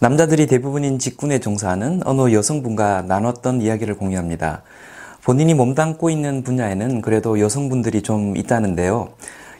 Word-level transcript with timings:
남자들이 0.00 0.46
대부분인 0.46 0.98
직군에 0.98 1.38
종사하는 1.38 2.02
어느 2.04 2.32
여성분과 2.32 3.02
나눴던 3.02 3.62
이야기를 3.62 3.96
공유합니다. 3.96 4.62
본인이 5.22 5.54
몸담고 5.54 6.10
있는 6.10 6.42
분야에는 6.42 7.00
그래도 7.00 7.38
여성분들이 7.38 8.02
좀 8.02 8.36
있다는데요. 8.36 9.10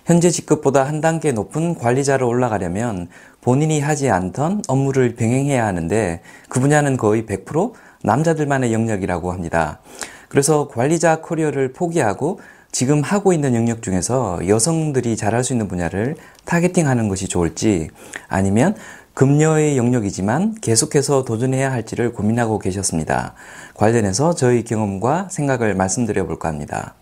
현재 0.04 0.30
직급보다 0.30 0.84
한 0.84 1.00
단계 1.00 1.32
높은 1.32 1.74
관리자로 1.76 2.28
올라가려면 2.28 3.08
본인이 3.40 3.80
하지 3.80 4.10
않던 4.10 4.62
업무를 4.68 5.14
병행해야 5.14 5.64
하는데 5.64 6.20
그 6.48 6.60
분야는 6.60 6.96
거의 6.96 7.24
100% 7.24 7.72
남자들만의 8.02 8.72
영역이라고 8.72 9.32
합니다. 9.32 9.80
그래서 10.28 10.68
관리자 10.68 11.20
커리어를 11.22 11.72
포기하고 11.72 12.40
지금 12.70 13.02
하고 13.02 13.32
있는 13.32 13.54
영역 13.54 13.82
중에서 13.82 14.40
여성들이 14.48 15.16
잘할 15.16 15.44
수 15.44 15.52
있는 15.52 15.68
분야를 15.68 16.16
타겟팅하는 16.44 17.08
것이 17.08 17.28
좋을지 17.28 17.88
아니면 18.28 18.74
금녀의 19.14 19.78
영역이지만 19.78 20.56
계속해서 20.60 21.24
도전해야 21.24 21.70
할지를 21.70 22.12
고민하고 22.12 22.58
계셨습니다. 22.58 23.34
관련해서 23.74 24.34
저희 24.34 24.64
경험과 24.64 25.28
생각을 25.30 25.76
말씀드려 25.76 26.26
볼까 26.26 26.48
합니다. 26.48 26.94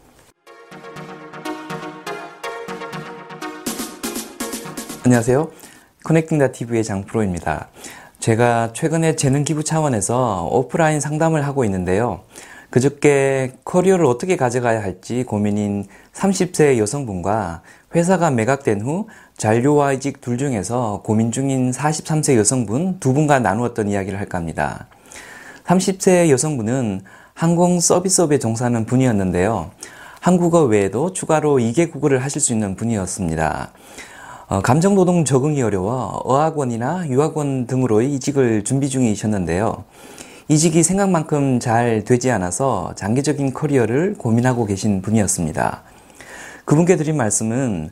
안녕하세요. 5.05 5.51
커넥팅다 6.05 6.53
TV의 6.53 6.85
장프로입니다. 6.85 7.71
제가 8.21 8.75
최근에 8.75 9.17
재능 9.17 9.43
기부 9.43 9.65
차원에서 9.65 10.49
오프라인 10.53 11.01
상담을 11.01 11.47
하고 11.47 11.65
있는데요. 11.65 12.21
그저께 12.69 13.53
커리어를 13.65 14.05
어떻게 14.05 14.37
가져가야 14.37 14.83
할지 14.83 15.25
고민인 15.25 15.87
30세 16.13 16.79
여성분과 16.79 17.63
회사가 17.95 18.31
매각된 18.31 18.81
후 18.81 19.07
잔류와 19.37 19.93
이직 19.95 20.21
둘 20.21 20.39
중에서 20.39 21.03
고민 21.05 21.31
중인 21.31 21.71
43세 21.71 22.37
여성분 22.37 22.99
두 23.01 23.13
분과 23.13 23.41
나누었던 23.41 23.89
이야기를 23.89 24.19
할까 24.19 24.39
합니다. 24.39 24.87
30세 25.65 26.31
여성분은 26.31 27.03
항공 27.35 27.81
서비스업에 27.81 28.39
종사하는 28.39 28.87
분이었는데요. 28.87 29.71
한국어 30.21 30.65
외에도 30.65 31.13
추가로 31.13 31.57
2개 31.57 31.91
국어를 31.91 32.23
하실 32.23 32.41
수 32.41 32.53
있는 32.53 32.77
분이었습니다. 32.77 33.73
어, 34.49 34.61
감정노동 34.61 35.25
적응이 35.25 35.63
어려워 35.63 36.21
어학원이나 36.25 37.09
유학원 37.09 37.67
등으로의 37.67 38.13
이직을 38.15 38.65
준비 38.65 38.89
중이셨는데요. 38.89 39.85
이직이 40.49 40.83
생각만큼 40.83 41.61
잘 41.61 42.05
되지 42.05 42.31
않아서 42.31 42.93
장기적인 42.95 43.53
커리어를 43.55 44.15
고민하고 44.19 44.67
계신 44.67 45.01
분이었습니다. 45.01 45.83
그분께 46.65 46.97
드린 46.97 47.17
말씀은 47.17 47.91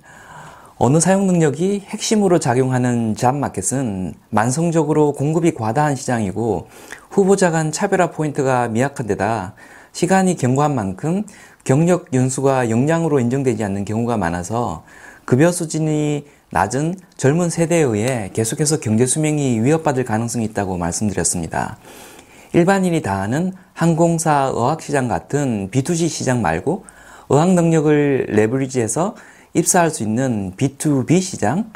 어느 0.78 0.98
사용 0.98 1.26
능력이 1.26 1.84
핵심으로 1.86 2.38
작용하는 2.38 3.14
잡마켓은 3.14 4.14
만성적으로 4.30 5.12
공급이 5.12 5.52
과다한 5.52 5.94
시장이고 5.94 6.68
후보자 7.10 7.50
간 7.50 7.70
차별화 7.70 8.12
포인트가 8.12 8.68
미약한 8.68 9.06
데다 9.06 9.54
시간이 9.92 10.36
경과한 10.36 10.74
만큼 10.74 11.24
경력 11.64 12.14
연수가 12.14 12.70
역량으로 12.70 13.20
인정되지 13.20 13.62
않는 13.64 13.84
경우가 13.84 14.16
많아서 14.16 14.84
급여 15.26 15.52
수준이 15.52 16.26
낮은 16.50 16.94
젊은 17.16 17.50
세대에 17.50 17.82
의해 17.82 18.30
계속해서 18.32 18.80
경제 18.80 19.06
수명이 19.06 19.60
위협받을 19.60 20.04
가능성이 20.04 20.46
있다고 20.46 20.78
말씀드렸습니다. 20.78 21.78
일반인이 22.52 23.02
다 23.02 23.20
아는 23.20 23.52
항공사 23.74 24.50
어학시장 24.50 25.06
같은 25.08 25.70
B2C 25.70 26.08
시장 26.08 26.42
말고 26.42 26.84
어학 27.32 27.54
능력을 27.54 28.26
레버리지해서 28.28 29.14
입사할 29.54 29.90
수 29.90 30.02
있는 30.02 30.52
B2B 30.56 31.20
시장, 31.20 31.70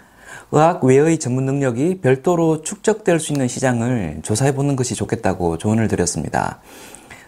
의학 0.50 0.82
외의 0.82 1.16
전문 1.18 1.46
능력이 1.46 2.00
별도로 2.00 2.62
축적될 2.62 3.20
수 3.20 3.32
있는 3.32 3.46
시장을 3.46 4.18
조사해 4.24 4.52
보는 4.56 4.74
것이 4.74 4.96
좋겠다고 4.96 5.58
조언을 5.58 5.86
드렸습니다. 5.86 6.60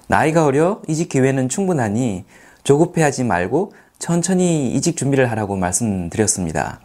나이가 0.08 0.44
어려 0.44 0.82
이직 0.88 1.08
기회는 1.08 1.48
충분하니 1.48 2.24
조급해하지 2.64 3.22
말고 3.22 3.72
천천히 4.00 4.72
이직 4.72 4.96
준비를 4.96 5.30
하라고 5.30 5.54
말씀드렸습니다. 5.54 6.80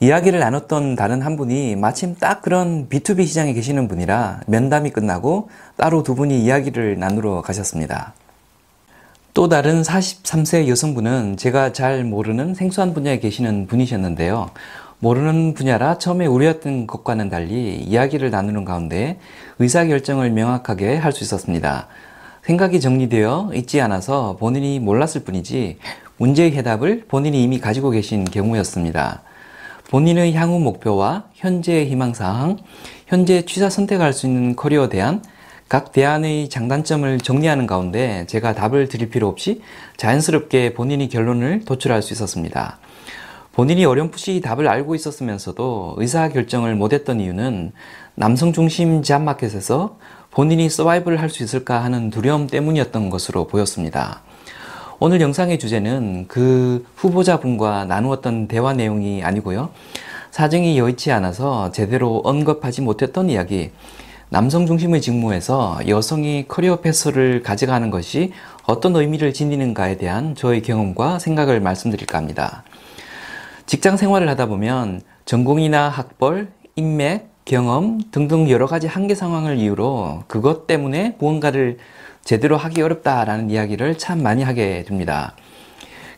이야기를 0.00 0.38
나눴던 0.38 0.96
다른 0.96 1.22
한 1.22 1.36
분이 1.36 1.76
마침 1.76 2.14
딱 2.14 2.42
그런 2.42 2.90
B2B 2.90 3.26
시장에 3.26 3.54
계시는 3.54 3.88
분이라 3.88 4.42
면담이 4.46 4.90
끝나고 4.90 5.48
따로 5.76 6.02
두 6.02 6.14
분이 6.14 6.44
이야기를 6.44 6.98
나누러 6.98 7.40
가셨습니다. 7.40 8.12
또 9.38 9.48
다른 9.48 9.82
43세 9.82 10.66
여성분은 10.66 11.36
제가 11.36 11.72
잘 11.72 12.02
모르는 12.02 12.54
생소한 12.56 12.92
분야에 12.92 13.20
계시는 13.20 13.68
분이셨는데요. 13.68 14.50
모르는 14.98 15.54
분야라 15.54 15.98
처음에 15.98 16.26
우려했던 16.26 16.88
것과는 16.88 17.28
달리 17.28 17.76
이야기를 17.76 18.32
나누는 18.32 18.64
가운데 18.64 19.20
의사결정을 19.60 20.32
명확하게 20.32 20.96
할 20.96 21.12
수 21.12 21.22
있었습니다. 21.22 21.86
생각이 22.42 22.80
정리되어 22.80 23.52
있지 23.54 23.80
않아서 23.80 24.36
본인이 24.40 24.80
몰랐을 24.80 25.22
뿐이지 25.24 25.78
문제의 26.16 26.50
해답을 26.56 27.04
본인이 27.06 27.40
이미 27.40 27.60
가지고 27.60 27.90
계신 27.90 28.24
경우였습니다. 28.24 29.22
본인의 29.88 30.34
향후 30.34 30.58
목표와 30.58 31.26
현재의 31.34 31.86
희망사항, 31.86 32.56
현재 33.06 33.42
취사 33.42 33.70
선택할 33.70 34.12
수 34.12 34.26
있는 34.26 34.56
커리어 34.56 34.88
대안, 34.88 35.22
각 35.68 35.92
대안의 35.92 36.48
장단점을 36.48 37.18
정리하는 37.18 37.66
가운데 37.66 38.24
제가 38.26 38.54
답을 38.54 38.88
드릴 38.88 39.10
필요 39.10 39.28
없이 39.28 39.60
자연스럽게 39.98 40.72
본인이 40.72 41.10
결론을 41.10 41.66
도출할 41.66 42.00
수 42.00 42.14
있었습니다. 42.14 42.78
본인이 43.52 43.84
어렴풋이 43.84 44.40
답을 44.40 44.66
알고 44.66 44.94
있었으면서도 44.94 45.96
의사결정을 45.98 46.74
못했던 46.74 47.20
이유는 47.20 47.72
남성 48.14 48.52
중심 48.54 49.02
제한마켓에서 49.02 49.98
본인이 50.30 50.70
서바이브를 50.70 51.20
할 51.20 51.28
수 51.28 51.42
있을까 51.42 51.84
하는 51.84 52.08
두려움 52.08 52.46
때문이었던 52.46 53.10
것으로 53.10 53.46
보였습니다. 53.46 54.22
오늘 55.00 55.20
영상의 55.20 55.58
주제는 55.58 56.28
그 56.28 56.86
후보자분과 56.96 57.84
나누었던 57.84 58.48
대화 58.48 58.72
내용이 58.72 59.22
아니고요. 59.22 59.70
사정이 60.30 60.78
여의치 60.78 61.12
않아서 61.12 61.72
제대로 61.72 62.20
언급하지 62.24 62.80
못했던 62.80 63.28
이야기, 63.28 63.70
남성 64.30 64.66
중심의 64.66 65.00
직무에서 65.00 65.80
여성이 65.88 66.44
커리어 66.46 66.80
패스를 66.80 67.42
가져가는 67.42 67.88
것이 67.88 68.32
어떤 68.64 68.94
의미를 68.94 69.32
지니는가에 69.32 69.96
대한 69.96 70.34
저의 70.34 70.60
경험과 70.60 71.18
생각을 71.18 71.60
말씀드릴까 71.60 72.18
합니다. 72.18 72.62
직장 73.64 73.96
생활을 73.96 74.28
하다 74.28 74.46
보면 74.46 75.00
전공이나 75.24 75.88
학벌, 75.88 76.48
인맥, 76.76 77.30
경험 77.46 78.02
등등 78.10 78.50
여러 78.50 78.66
가지 78.66 78.86
한계 78.86 79.14
상황을 79.14 79.56
이유로 79.56 80.24
그것 80.26 80.66
때문에 80.66 81.16
무언가를 81.18 81.78
제대로 82.22 82.58
하기 82.58 82.82
어렵다라는 82.82 83.48
이야기를 83.48 83.96
참 83.96 84.22
많이 84.22 84.42
하게 84.42 84.84
됩니다. 84.84 85.34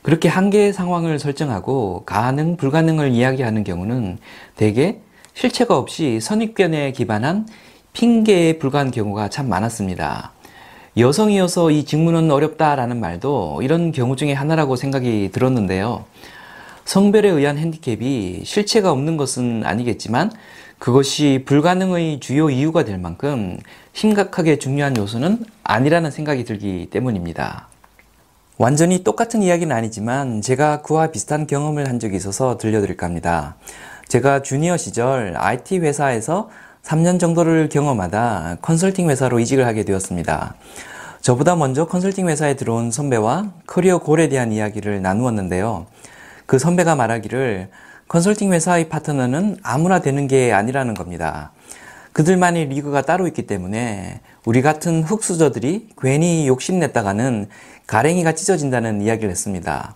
그렇게 0.02 0.28
한계 0.28 0.72
상황을 0.72 1.20
설정하고 1.20 2.02
가능, 2.06 2.56
불가능을 2.56 3.12
이야기하는 3.12 3.62
경우는 3.62 4.18
대개 4.56 4.96
실체가 5.34 5.78
없이 5.78 6.18
선입견에 6.20 6.90
기반한 6.90 7.46
핑계에 7.92 8.58
불과한 8.58 8.90
경우가 8.90 9.28
참 9.28 9.48
많았습니다. 9.48 10.32
여성이어서 10.96 11.70
이 11.70 11.84
직무는 11.84 12.30
어렵다라는 12.30 13.00
말도 13.00 13.60
이런 13.62 13.92
경우 13.92 14.16
중에 14.16 14.32
하나라고 14.32 14.76
생각이 14.76 15.30
들었는데요. 15.32 16.04
성별에 16.84 17.28
의한 17.28 17.58
핸디캡이 17.58 18.42
실체가 18.44 18.90
없는 18.90 19.16
것은 19.16 19.62
아니겠지만 19.64 20.32
그것이 20.78 21.42
불가능의 21.46 22.20
주요 22.20 22.50
이유가 22.50 22.84
될 22.84 22.98
만큼 22.98 23.58
심각하게 23.92 24.58
중요한 24.58 24.96
요소는 24.96 25.44
아니라는 25.62 26.10
생각이 26.10 26.44
들기 26.44 26.88
때문입니다. 26.90 27.68
완전히 28.56 29.04
똑같은 29.04 29.42
이야기는 29.42 29.74
아니지만 29.74 30.42
제가 30.42 30.82
그와 30.82 31.08
비슷한 31.08 31.46
경험을 31.46 31.88
한 31.88 31.98
적이 31.98 32.16
있어서 32.16 32.56
들려드릴까 32.56 33.06
합니다. 33.06 33.56
제가 34.08 34.42
주니어 34.42 34.76
시절 34.76 35.34
IT 35.36 35.78
회사에서 35.78 36.50
3년 36.82 37.20
정도를 37.20 37.68
경험하다 37.68 38.58
컨설팅 38.62 39.10
회사로 39.10 39.38
이직을 39.40 39.66
하게 39.66 39.84
되었습니다. 39.84 40.54
저보다 41.20 41.54
먼저 41.54 41.86
컨설팅 41.86 42.28
회사에 42.28 42.54
들어온 42.54 42.90
선배와 42.90 43.52
career 43.66 43.98
goal에 43.98 44.28
대한 44.28 44.52
이야기를 44.52 45.02
나누었는데요. 45.02 45.86
그 46.46 46.58
선배가 46.58 46.96
말하기를 46.96 47.68
컨설팅 48.08 48.52
회사의 48.52 48.88
파트너는 48.88 49.58
아무나 49.62 50.00
되는 50.00 50.26
게 50.26 50.52
아니라는 50.52 50.94
겁니다. 50.94 51.52
그들만의 52.12 52.66
리그가 52.66 53.02
따로 53.02 53.26
있기 53.28 53.46
때문에 53.46 54.20
우리 54.44 54.62
같은 54.62 55.04
흑수저들이 55.04 55.90
괜히 56.00 56.48
욕심냈다가는 56.48 57.48
가랭이가 57.86 58.32
찢어진다는 58.32 59.02
이야기를 59.02 59.30
했습니다. 59.30 59.94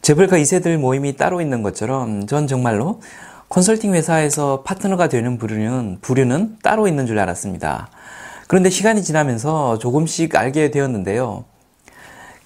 재벌가 0.00 0.38
2세들 0.38 0.78
모임이 0.78 1.16
따로 1.16 1.40
있는 1.40 1.62
것처럼 1.62 2.26
전 2.26 2.46
정말로 2.46 3.00
컨설팅 3.48 3.94
회사에서 3.94 4.62
파트너가 4.64 5.08
되는 5.08 5.38
부류는, 5.38 5.98
부류는 6.00 6.58
따로 6.62 6.88
있는 6.88 7.06
줄 7.06 7.18
알았습니다. 7.18 7.88
그런데 8.48 8.70
시간이 8.70 9.02
지나면서 9.02 9.78
조금씩 9.78 10.34
알게 10.36 10.70
되었는데요. 10.70 11.44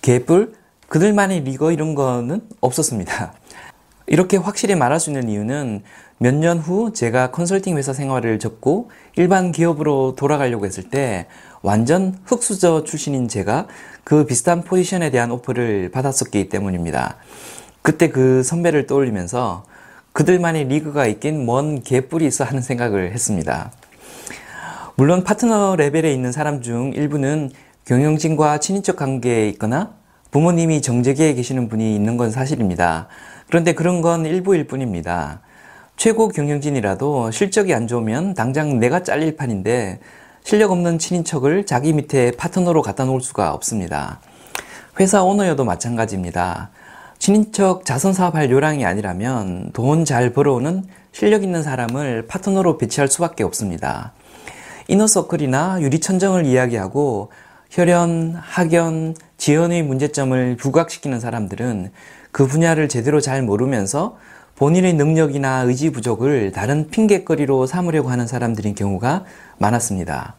개뿔, 0.03 0.55
그들만의 0.89 1.41
리거 1.41 1.73
이런 1.73 1.95
거는 1.95 2.43
없었습니다. 2.61 3.33
이렇게 4.07 4.37
확실히 4.37 4.75
말할 4.75 4.99
수 4.99 5.11
있는 5.11 5.29
이유는 5.29 5.83
몇 6.19 6.35
년 6.35 6.59
후 6.59 6.93
제가 6.93 7.31
컨설팅 7.31 7.79
회사 7.79 7.93
생활을 7.95 8.39
접고 8.39 8.91
일반 9.17 9.53
기업으로 9.53 10.17
돌아가려고 10.17 10.67
했을 10.67 10.91
때 10.91 11.27
완전 11.63 12.19
흑수저 12.27 12.85
출신인 12.85 13.27
제가 13.29 13.67
그 14.05 14.27
비슷한 14.27 14.63
포지션에 14.63 15.11
대한 15.11 15.31
오퍼를 15.31 15.91
받았었기 15.91 16.51
때문입니다. 16.51 17.17
그때 17.83 18.11
그 18.11 18.43
선배를 18.43 18.87
떠올리면서 18.87 19.65
그들만의 20.13 20.65
리그가 20.65 21.07
있긴 21.07 21.45
뭔 21.47 21.83
개뿔이 21.83 22.27
있어 22.27 22.45
하는 22.45 22.63
생각을 22.63 23.13
했습니다. 23.13 23.71
물론 24.97 25.25
파트너 25.25 25.77
레벨에 25.77 26.13
있는 26.13 26.33
사람 26.33 26.63
중 26.63 26.93
일부는 26.95 27.51
경영진과 27.85 28.59
친인척 28.59 28.97
관계에 28.97 29.49
있거나 29.51 29.95
부모님이 30.31 30.83
정재계에 30.83 31.35
계시는 31.35 31.69
분이 31.69 31.95
있는 31.95 32.17
건 32.17 32.31
사실입니다. 32.31 33.09
그런데 33.49 33.73
그런 33.73 34.01
건 34.01 34.27
일부일 34.27 34.67
뿐입니다. 34.67 35.41
최고 35.97 36.29
경영진이라도 36.29 37.31
실적이 37.31 37.75
안 37.75 37.87
좋으면 37.87 38.35
당장 38.35 38.79
내가 38.79 39.03
잘릴 39.03 39.37
판인데 39.37 40.01
실력 40.45 40.71
없는 40.71 40.99
친인척을 40.99 41.67
자기 41.67 41.93
밑에 41.93 42.33
파트너로 42.33 42.83
갖다 42.83 43.05
놓을 43.05 43.21
수가 43.21 43.53
없습니다. 43.53 44.21
회사 44.99 45.23
오너여도 45.23 45.65
마찬가지입니다. 45.65 46.71
친인척 47.21 47.85
자선사업 47.85 48.35
할 48.35 48.51
요량이 48.51 48.87
아니라면 48.87 49.71
돈 49.73 50.07
잘 50.07 50.33
벌어오는 50.33 50.85
실력 51.13 51.43
있는 51.43 51.63
사람을 51.63 52.27
파트너로 52.27 52.79
배치할 52.79 53.09
수밖에 53.09 53.45
없습니다. 53.45 54.15
이너서클이나 54.89 55.83
유리천정을 55.83 56.47
이야기하고 56.47 57.31
혈연, 57.69 58.37
학연, 58.41 59.15
지연의 59.37 59.83
문제점을 59.83 60.57
부각시키는 60.57 61.21
사람들은 61.21 61.93
그 62.33 62.47
분야를 62.47 62.89
제대로 62.89 63.21
잘 63.21 63.43
모르면서 63.43 64.17
본인의 64.57 64.95
능력이나 64.95 65.65
의지 65.65 65.91
부족을 65.91 66.53
다른 66.53 66.89
핑계거리로 66.89 67.67
삼으려고 67.67 68.09
하는 68.09 68.27
사람들인 68.27 68.75
경우가 68.75 69.25
많았습니다. 69.59 70.37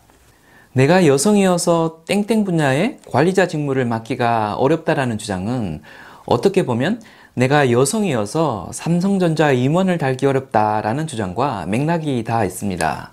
내가 0.73 1.05
여성이어서 1.05 2.05
땡땡 2.07 2.43
분야의 2.43 2.99
관리자 3.07 3.47
직무를 3.47 3.85
맡기가 3.85 4.55
어렵다라는 4.55 5.19
주장은 5.19 5.81
어떻게 6.25 6.65
보면 6.65 7.01
내가 7.33 7.71
여성이어서 7.71 8.69
삼성전자 8.73 9.51
임원을 9.51 9.97
달기 9.97 10.25
어렵다라는 10.25 11.07
주장과 11.07 11.65
맥락이 11.67 12.23
다 12.23 12.43
있습니다. 12.43 13.11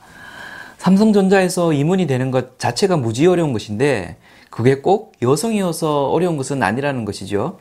삼성전자에서 0.79 1.73
임원이 1.73 2.07
되는 2.07 2.31
것 2.31 2.59
자체가 2.59 2.97
무지 2.97 3.27
어려운 3.27 3.53
것인데 3.53 4.17
그게 4.51 4.77
꼭 4.77 5.13
여성이어서 5.23 6.11
어려운 6.11 6.37
것은 6.37 6.63
아니라는 6.63 7.05
것이죠. 7.05 7.59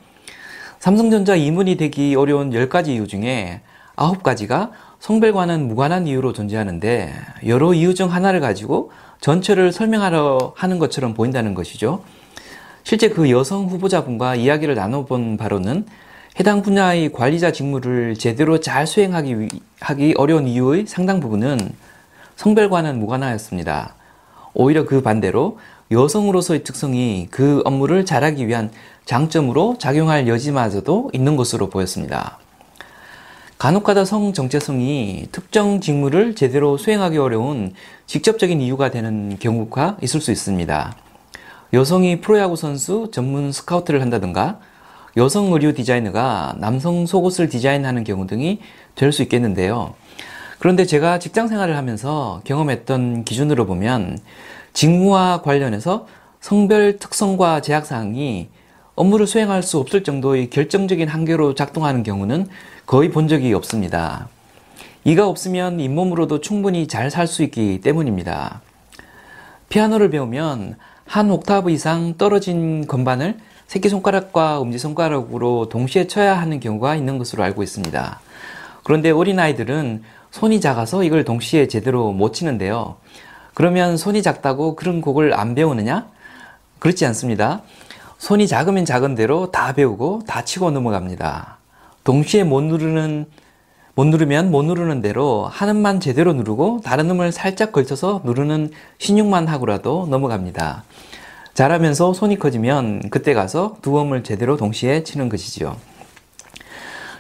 삼성전자 0.80 1.36
임원이 1.36 1.78
되기 1.78 2.16
어려운 2.16 2.52
10가지 2.52 2.90
이유 2.90 3.08
중에 3.08 3.62
9가지가 3.96 4.72
성별과는 5.00 5.68
무관한 5.68 6.08
이유로 6.08 6.34
존재하는데 6.34 7.14
여러 7.48 7.74
이유 7.74 7.94
중 7.94 8.12
하나를 8.12 8.40
가지고 8.40 8.92
전체를 9.22 9.72
설명하려 9.72 10.54
하는 10.56 10.80
것처럼 10.80 11.14
보인다는 11.14 11.56
것이죠. 11.56 12.04
실제 12.88 13.10
그 13.10 13.30
여성 13.30 13.66
후보자분과 13.66 14.36
이야기를 14.36 14.74
나눠본 14.74 15.36
바로는 15.36 15.86
해당 16.40 16.62
분야의 16.62 17.12
관리자 17.12 17.52
직무를 17.52 18.16
제대로 18.16 18.62
잘 18.62 18.88
수행하기 18.88 19.50
하기 19.82 20.14
어려운 20.16 20.48
이유의 20.48 20.86
상당 20.88 21.20
부분은 21.20 21.60
성별과는 22.38 22.98
무관하였습니다. 22.98 23.94
오히려 24.54 24.86
그 24.86 25.02
반대로 25.02 25.60
여성으로서의 25.92 26.64
특성이 26.64 27.28
그 27.30 27.62
업무를 27.66 28.06
잘하기 28.06 28.48
위한 28.48 28.72
장점으로 29.04 29.76
작용할 29.80 30.30
여지마저도 30.30 31.10
있는 31.12 31.36
것으로 31.36 31.70
보였습니다. 31.70 32.38
간혹가다 33.58 34.06
성 34.06 34.32
정체성이 34.32 35.28
특정 35.34 35.82
직무를 35.82 36.36
제대로 36.36 36.78
수행하기 36.78 37.18
어려운 37.18 37.74
직접적인 38.06 38.62
이유가 38.62 38.92
되는 38.92 39.38
경우가 39.40 39.98
있을 40.02 40.22
수 40.22 40.32
있습니다. 40.32 40.96
여성이 41.74 42.22
프로야구 42.22 42.56
선수 42.56 43.10
전문 43.12 43.52
스카우트를 43.52 44.02
한다든가 44.02 44.60
여성 45.18 45.52
의류 45.52 45.74
디자이너가 45.74 46.56
남성 46.60 47.06
속옷을 47.06 47.50
디자인하는 47.50 48.04
경우 48.04 48.26
등이 48.28 48.60
될 48.96 49.12
수 49.12 49.22
있겠는데요. 49.24 49.96
그런데 50.60 50.86
제가 50.86 51.20
직장 51.20 51.48
생활을 51.48 51.76
하면서 51.76 52.42
경험했던 52.46 53.26
기준으로 53.26 53.66
보면 53.66 54.18
직무와 54.74 55.42
관련해서 55.42 56.08
성별 56.40 56.98
특성과 56.98 57.62
제약사항이 57.62 58.50
업무를 58.96 59.28
수행할 59.28 59.62
수 59.62 59.78
없을 59.78 60.04
정도의 60.04 60.50
결정적인 60.50 61.08
한계로 61.08 61.54
작동하는 61.54 62.02
경우는 62.04 62.48
거의 62.86 63.12
본 63.12 63.28
적이 63.28 63.54
없습니다. 63.54 64.30
이가 65.04 65.28
없으면 65.28 65.80
잇몸으로도 65.80 66.42
충분히 66.42 66.88
잘 66.88 67.12
살 67.12 67.28
수 67.28 67.44
있기 67.44 67.82
때문입니다. 67.82 68.62
피아노를 69.70 70.10
배우면 70.10 70.78
한 71.08 71.32
옥타브 71.32 71.72
이상 71.72 72.16
떨어진 72.18 72.86
건반을 72.86 73.38
새끼손가락과 73.68 74.60
엄지손가락으로 74.60 75.70
동시에 75.70 76.08
쳐야 76.08 76.40
하는 76.40 76.60
경우가 76.60 76.96
있는 76.96 77.18
것으로 77.18 77.44
알고 77.44 77.64
있습니다. 77.64 78.20
그런데 78.84 79.12
어린아이들은 79.12 80.04
손이 80.32 80.60
작아서 80.60 81.04
이걸 81.04 81.24
동시에 81.24 81.68
제대로 81.68 82.12
못 82.12 82.34
치는데요. 82.34 82.98
그러면 83.54 83.96
손이 83.98 84.22
작다고 84.22 84.76
그런 84.76 85.02
곡을 85.02 85.34
안 85.34 85.56
배우느냐? 85.56 86.08
그렇지 86.80 87.06
않습니다. 87.08 87.62
손이 88.18 88.48
작으면 88.48 88.84
작은 88.86 89.16
대로 89.16 89.50
다 89.50 89.74
배우고 89.74 90.24
다 90.28 90.44
치고 90.44 90.72
넘어갑니다. 90.72 91.58
동시에 92.04 92.44
못 92.44 92.62
누르는 92.62 93.26
못 93.98 94.06
누르면 94.06 94.52
못 94.52 94.62
누르는 94.62 95.02
대로 95.02 95.48
하는만 95.52 96.00
제대로 96.00 96.32
누르고 96.34 96.82
다른 96.84 97.08
놈을 97.08 97.32
살짝 97.32 97.72
걸쳐서 97.72 98.22
누르는 98.26 98.70
신용만 99.00 99.48
하고라도 99.48 100.06
넘어갑니다. 100.12 100.84
잘하면서 101.56 102.14
손이 102.14 102.38
커지면 102.38 103.10
그때 103.10 103.34
가서 103.34 103.78
두 103.82 104.00
음을 104.00 104.24
제대로 104.24 104.56
동시에 104.56 105.02
치는 105.02 105.30
것이지요. 105.30 105.78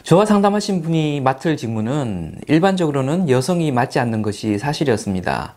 저와 0.03 0.27
상담하신 0.27 0.83
분이 0.83 1.21
맡을 1.21 1.57
직무는 1.57 2.35
일반적으로는 2.47 3.31
여성이 3.31 3.71
맡지 3.71 3.97
않는 3.97 4.21
것이 4.21 4.59
사실이었습니다. 4.59 5.56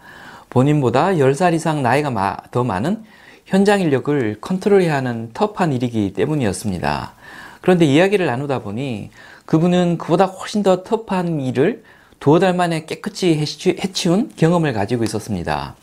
본인보다 0.49 1.09
10살 1.09 1.53
이상 1.53 1.83
나이가 1.83 2.39
더 2.51 2.65
많은 2.65 3.05
현장 3.45 3.83
인력을 3.83 4.39
컨트롤해야 4.41 4.95
하는 4.95 5.33
터프한 5.35 5.75
일이기 5.75 6.15
때문이었습니다. 6.15 7.13
그런데 7.61 7.85
이야기를 7.85 8.27
나누다 8.27 8.61
보니 8.61 9.11
그분은 9.47 9.99
그보다 9.99 10.27
훨씬 10.27 10.63
더 10.63 10.83
터프한 10.83 11.41
일을 11.41 11.83
두어 12.21 12.39
달 12.39 12.55
만에 12.55 12.85
깨끗이 12.85 13.37
해치운 13.37 14.31
경험을 14.37 14.73
가지고 14.73 15.05
있었습니다. 15.05 15.77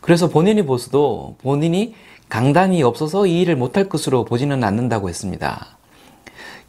그래서 0.00 0.28
본인이 0.28 0.64
보수도 0.64 1.36
본인이 1.42 1.94
강단이 2.28 2.82
없어서 2.82 3.26
이 3.26 3.40
일을 3.40 3.56
못할 3.56 3.88
것으로 3.88 4.24
보지는 4.24 4.62
않는다고 4.62 5.08
했습니다. 5.08 5.78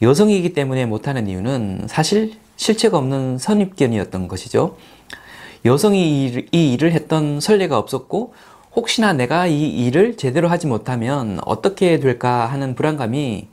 여성이기 0.01 0.53
때문에 0.53 0.85
못하는 0.85 1.27
이유는 1.27 1.85
사실 1.87 2.33
실체가 2.55 2.97
없는 2.97 3.37
선입견이었던 3.37 4.27
것이죠. 4.27 4.77
여성이 5.63 6.45
이 6.51 6.73
일을 6.73 6.91
했던 6.93 7.39
선례가 7.39 7.77
없었고 7.77 8.33
혹시나 8.75 9.13
내가 9.13 9.45
이 9.45 9.85
일을 9.85 10.17
제대로 10.17 10.47
하지 10.47 10.65
못하면 10.65 11.39
어떻게 11.45 11.99
될까 11.99 12.47
하는 12.47 12.73
불안감이 12.73 13.47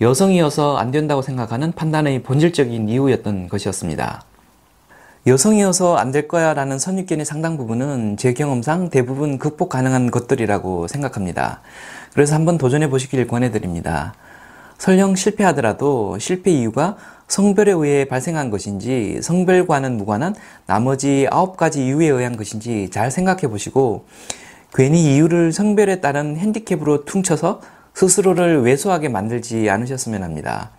여성이어서 0.00 0.76
안 0.76 0.90
된다고 0.90 1.22
생각하는 1.22 1.72
판단의 1.72 2.22
본질적인 2.22 2.88
이유였던 2.88 3.48
것이었습니다. 3.48 4.22
여성이어서 5.26 5.96
안 5.96 6.12
될 6.12 6.28
거야 6.28 6.54
라는 6.54 6.78
선입견의 6.78 7.24
상당 7.24 7.56
부분은 7.56 8.16
제 8.16 8.34
경험상 8.34 8.90
대부분 8.90 9.38
극복 9.38 9.70
가능한 9.70 10.10
것들이라고 10.10 10.86
생각합니다. 10.86 11.62
그래서 12.12 12.34
한번 12.34 12.58
도전해 12.58 12.90
보시길 12.90 13.26
권해드립니다. 13.26 14.14
설령 14.78 15.16
실패하더라도 15.16 16.18
실패 16.18 16.50
이유가 16.50 16.96
성별에 17.26 17.72
의해 17.72 18.04
발생한 18.04 18.50
것인지 18.50 19.20
성별과는 19.22 19.96
무관한 19.96 20.34
나머지 20.66 21.26
아홉 21.30 21.56
가지 21.56 21.86
이유에 21.86 22.06
의한 22.08 22.36
것인지 22.36 22.90
잘 22.90 23.10
생각해 23.10 23.48
보시고 23.48 24.04
괜히 24.74 25.14
이유를 25.14 25.52
성별에 25.52 26.00
따른 26.00 26.36
핸디캡으로 26.36 27.06
퉁쳐서 27.06 27.62
스스로를 27.96 28.60
왜소하게 28.60 29.08
만들지 29.08 29.70
않으셨으면 29.70 30.22
합니다. 30.22 30.70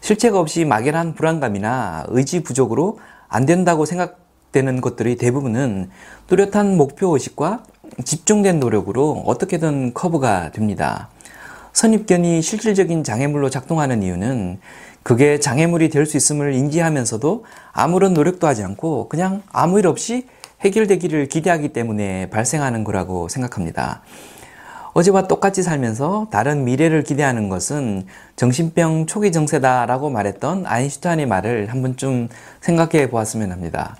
실체가 0.00 0.40
없이 0.40 0.64
막연한 0.64 1.14
불안감이나 1.14 2.06
의지 2.08 2.42
부족으로 2.42 2.98
안 3.28 3.44
된다고 3.44 3.84
생각되는 3.84 4.80
것들이 4.80 5.16
대부분은 5.16 5.90
뚜렷한 6.28 6.78
목표 6.78 7.12
의식과 7.12 7.64
집중된 8.02 8.58
노력으로 8.58 9.22
어떻게든 9.26 9.92
커브가 9.92 10.52
됩니다. 10.52 11.10
선입견이 11.74 12.40
실질적인 12.40 13.04
장애물로 13.04 13.50
작동하는 13.50 14.02
이유는 14.02 14.60
그게 15.02 15.38
장애물이 15.40 15.90
될 15.90 16.06
수 16.06 16.16
있음을 16.16 16.54
인지하면서도 16.54 17.44
아무런 17.72 18.14
노력도 18.14 18.46
하지 18.46 18.64
않고 18.64 19.10
그냥 19.10 19.42
아무 19.52 19.78
일 19.78 19.86
없이 19.86 20.26
해결되기를 20.62 21.28
기대하기 21.28 21.74
때문에 21.74 22.30
발생하는 22.30 22.82
거라고 22.84 23.28
생각합니다. 23.28 24.02
어제와 24.92 25.28
똑같이 25.28 25.62
살면서 25.62 26.28
다른 26.30 26.64
미래를 26.64 27.02
기대하는 27.02 27.48
것은 27.48 28.06
정신병 28.36 29.06
초기 29.06 29.32
증세다라고 29.32 30.10
말했던 30.10 30.66
아인슈타인의 30.66 31.26
말을 31.26 31.70
한 31.70 31.82
번쯤 31.82 32.28
생각해 32.60 33.10
보았으면 33.10 33.52
합니다. 33.52 33.96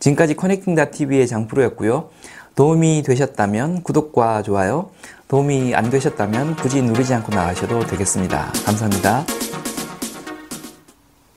지금까지 0.00 0.34
커넥팅 0.34 0.74
다TV의 0.74 1.26
장프로였고요. 1.26 2.10
도움이 2.54 3.02
되셨다면 3.04 3.84
구독과 3.84 4.42
좋아요, 4.42 4.90
도움이 5.28 5.74
안 5.74 5.90
되셨다면 5.90 6.56
굳이 6.56 6.82
누르지 6.82 7.14
않고 7.14 7.32
나가셔도 7.32 7.86
되겠습니다. 7.86 8.52
감사합니다. 8.64 9.47